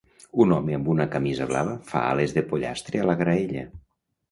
Un 0.45 0.53
home 0.55 0.77
amb 0.77 0.89
una 0.93 1.05
camisa 1.17 1.47
blava 1.51 1.77
fa 1.91 2.03
ales 2.15 2.35
de 2.39 2.45
pollastre 2.55 3.05
a 3.05 3.09
la 3.13 3.19
graella. 3.23 3.71